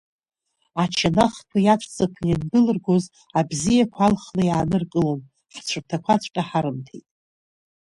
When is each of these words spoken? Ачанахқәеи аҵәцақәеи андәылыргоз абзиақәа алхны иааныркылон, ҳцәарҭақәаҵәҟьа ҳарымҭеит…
Ачанахқәеи 0.83 1.67
аҵәцақәеи 1.73 2.35
андәылыргоз 2.35 3.03
абзиақәа 3.39 4.01
алхны 4.05 4.43
иааныркылон, 4.45 5.19
ҳцәарҭақәаҵәҟьа 5.53 6.43
ҳарымҭеит… 6.47 7.07